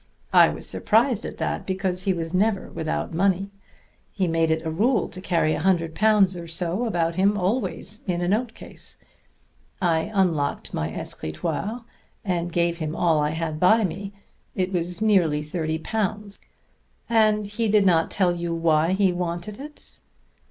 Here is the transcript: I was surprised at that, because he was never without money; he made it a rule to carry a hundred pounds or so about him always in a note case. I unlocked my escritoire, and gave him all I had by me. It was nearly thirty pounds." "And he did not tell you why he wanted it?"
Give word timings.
I 0.33 0.49
was 0.49 0.67
surprised 0.67 1.25
at 1.27 1.37
that, 1.37 1.67
because 1.67 2.05
he 2.05 2.11
was 2.15 2.33
never 2.33 2.71
without 2.71 3.13
money; 3.13 3.51
he 4.11 4.27
made 4.27 4.49
it 4.49 4.65
a 4.65 4.71
rule 4.71 5.07
to 5.07 5.21
carry 5.21 5.53
a 5.53 5.59
hundred 5.59 5.93
pounds 5.93 6.35
or 6.35 6.47
so 6.47 6.85
about 6.85 7.17
him 7.17 7.37
always 7.37 8.03
in 8.07 8.19
a 8.19 8.27
note 8.27 8.55
case. 8.55 8.97
I 9.79 10.09
unlocked 10.11 10.73
my 10.73 10.89
escritoire, 10.91 11.85
and 12.25 12.51
gave 12.51 12.79
him 12.79 12.95
all 12.95 13.19
I 13.19 13.29
had 13.29 13.59
by 13.59 13.83
me. 13.83 14.11
It 14.55 14.73
was 14.73 15.03
nearly 15.03 15.43
thirty 15.43 15.77
pounds." 15.77 16.39
"And 17.07 17.45
he 17.45 17.67
did 17.67 17.85
not 17.85 18.09
tell 18.09 18.35
you 18.35 18.55
why 18.55 18.93
he 18.93 19.13
wanted 19.13 19.59
it?" 19.59 19.99